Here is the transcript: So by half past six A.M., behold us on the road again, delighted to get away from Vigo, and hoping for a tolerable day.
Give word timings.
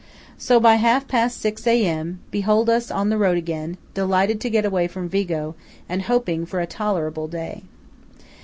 So 0.39 0.59
by 0.59 0.77
half 0.77 1.07
past 1.07 1.39
six 1.39 1.67
A.M., 1.67 2.21
behold 2.31 2.71
us 2.71 2.89
on 2.89 3.09
the 3.09 3.19
road 3.19 3.37
again, 3.37 3.77
delighted 3.93 4.41
to 4.41 4.49
get 4.49 4.65
away 4.65 4.87
from 4.87 5.07
Vigo, 5.07 5.53
and 5.87 6.01
hoping 6.01 6.43
for 6.47 6.59
a 6.59 6.65
tolerable 6.65 7.27
day. 7.27 7.61